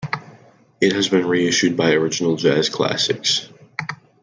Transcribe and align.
It 0.81 0.93
has 0.93 1.09
been 1.09 1.27
reissued 1.27 1.77
by 1.77 1.91
Original 1.91 2.35
Jazz 2.35 2.69
Classics. 2.69 3.47